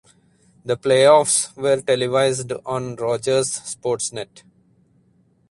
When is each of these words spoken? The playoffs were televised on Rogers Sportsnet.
The 0.65 0.77
playoffs 0.77 1.55
were 1.55 1.79
televised 1.79 2.51
on 2.65 2.95
Rogers 2.95 3.51
Sportsnet. 3.51 4.41